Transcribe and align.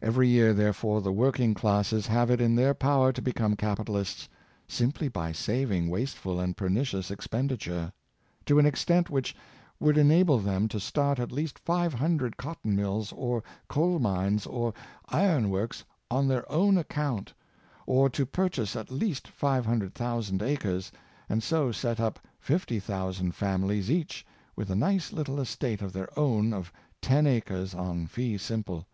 Every 0.00 0.28
year, 0.28 0.52
therefore, 0.52 1.00
the 1.00 1.10
working 1.12 1.52
classes 1.52 2.06
have 2.06 2.30
it 2.30 2.40
in 2.40 2.54
their 2.54 2.74
power 2.74 3.12
to 3.12 3.20
become 3.20 3.56
capitalists 3.56 4.28
{simply 4.68 5.08
by 5.08 5.32
saving 5.32 5.88
nvasteful 5.88 6.40
and 6.40 6.56
pernicious 6.56 7.10
expenditure) 7.10 7.92
to 8.46 8.60
an 8.60 8.66
extent 8.66 9.10
which 9.10 9.34
would 9.80 9.98
enable 9.98 10.38
them 10.38 10.68
to 10.68 10.78
start 10.78 11.18
at 11.18 11.32
least 11.32 11.58
five 11.58 11.92
hundred 11.94 12.36
cotton 12.36 12.76
mills, 12.76 13.10
or 13.16 13.42
coal 13.68 13.98
mines, 13.98 14.46
or 14.46 14.72
iron 15.08 15.50
works, 15.50 15.82
on 16.08 16.28
their 16.28 16.48
own 16.52 16.76
account^ 16.76 17.30
or 17.84 18.08
to 18.08 18.24
purchase 18.24 18.76
at 18.76 18.92
least 18.92 19.26
500,000 19.26 20.40
acres, 20.40 20.92
and 21.28 21.42
so 21.42 21.72
set 21.72 21.98
up 21.98 22.20
50,000 22.38 23.34
families 23.34 23.90
each 23.90 24.24
with 24.54 24.70
a 24.70 24.76
nice 24.76 25.12
little 25.12 25.40
estate 25.40 25.82
of 25.82 25.92
their 25.92 26.16
own 26.16 26.52
of 26.52 26.72
ten 27.02 27.26
acres, 27.26 27.74
on 27.74 28.06
fee 28.06 28.38
simple. 28.38 28.86